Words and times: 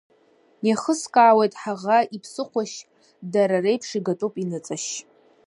Иахыскаауеит 0.67 1.53
ҳаӷа 1.61 1.99
иԥсыхәашь, 2.15 2.77
дара 3.33 3.57
реиԥш 3.63 3.89
игатәуп 3.99 4.35
иныҵашь. 4.43 4.91